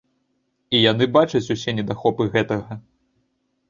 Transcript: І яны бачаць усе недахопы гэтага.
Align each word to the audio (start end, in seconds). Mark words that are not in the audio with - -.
І 0.77 0.81
яны 0.91 1.09
бачаць 1.19 1.43
усе 1.59 1.77
недахопы 1.83 2.31
гэтага. 2.39 2.71